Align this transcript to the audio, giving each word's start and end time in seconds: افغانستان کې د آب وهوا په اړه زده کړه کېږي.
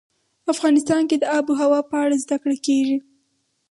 افغانستان 0.53 1.01
کې 1.09 1.15
د 1.19 1.23
آب 1.37 1.45
وهوا 1.49 1.79
په 1.89 1.95
اړه 2.03 2.15
زده 2.23 2.37
کړه 2.43 2.57
کېږي. 2.65 2.97